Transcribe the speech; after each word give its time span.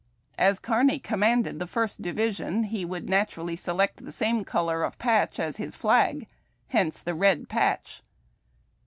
As 0.39 0.57
Kearny 0.57 0.97
commanded 0.97 1.59
the 1.59 1.67
First 1.67 2.01
Division, 2.01 2.63
he 2.63 2.83
would 2.83 3.07
naturally 3.07 3.55
select 3.55 4.03
the 4.03 4.11
same 4.11 4.43
color 4.43 4.83
of 4.83 4.97
patch 4.97 5.39
as 5.39 5.57
his 5.57 5.75
flag. 5.75 6.25
Hence 6.69 7.03
the 7.03 7.13
red 7.13 7.47
patch. 7.47 8.01